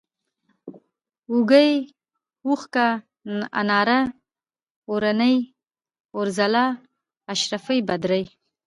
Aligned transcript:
اوږۍ، 1.31 1.71
اوښکه، 2.47 2.87
اناره، 3.59 3.99
اورنۍ، 4.89 5.35
اورځلا، 6.15 6.65
اشرفۍ، 7.33 7.79
بدرۍ 7.89 8.23